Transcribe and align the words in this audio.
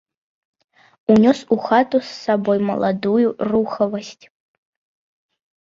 Унёс 1.15 1.39
у 1.57 1.57
хату 1.67 1.97
з 2.07 2.11
сабой 2.23 2.59
маладую 2.71 3.27
рухавасць. 3.53 4.25